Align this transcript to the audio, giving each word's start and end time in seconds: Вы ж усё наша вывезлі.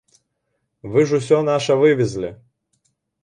Вы 0.95 1.03
ж 1.11 1.19
усё 1.19 1.37
наша 1.51 1.77
вывезлі. 1.81 2.31